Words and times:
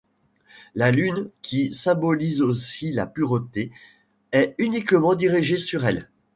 La 0.73 0.89
lune 0.89 1.29
qui 1.43 1.75
symbolise 1.75 2.41
aussi 2.41 2.91
la 2.91 3.05
pureté 3.05 3.69
est 4.31 4.55
uniquement 4.57 5.13
dirigée 5.13 5.59
sur 5.59 5.85
elle. 5.85 6.09